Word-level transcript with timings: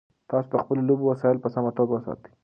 تاسو 0.29 0.47
د 0.53 0.55
خپلو 0.63 0.81
لوبو 0.87 1.03
وسایل 1.11 1.37
په 1.41 1.49
سمه 1.55 1.71
توګه 1.77 1.91
وساتئ. 1.93 2.31